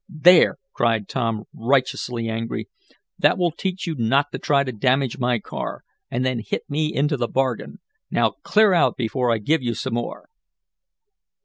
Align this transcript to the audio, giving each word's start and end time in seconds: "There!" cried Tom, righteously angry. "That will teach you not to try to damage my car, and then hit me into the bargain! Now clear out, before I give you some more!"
"There!" 0.09 0.57
cried 0.73 1.07
Tom, 1.07 1.43
righteously 1.53 2.27
angry. 2.27 2.67
"That 3.19 3.37
will 3.37 3.51
teach 3.51 3.85
you 3.85 3.93
not 3.95 4.31
to 4.31 4.39
try 4.39 4.63
to 4.63 4.71
damage 4.71 5.19
my 5.19 5.37
car, 5.37 5.83
and 6.09 6.25
then 6.25 6.41
hit 6.43 6.67
me 6.67 6.91
into 6.91 7.17
the 7.17 7.27
bargain! 7.27 7.77
Now 8.09 8.31
clear 8.41 8.73
out, 8.73 8.97
before 8.97 9.31
I 9.31 9.37
give 9.37 9.61
you 9.61 9.75
some 9.75 9.93
more!" 9.93 10.27